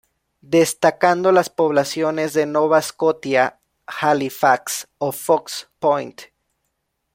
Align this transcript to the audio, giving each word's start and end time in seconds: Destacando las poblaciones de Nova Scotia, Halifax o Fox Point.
Destacando 0.41 1.31
las 1.31 1.51
poblaciones 1.51 2.33
de 2.33 2.47
Nova 2.47 2.81
Scotia, 2.81 3.59
Halifax 3.85 4.87
o 4.97 5.11
Fox 5.11 5.69
Point. 5.77 6.21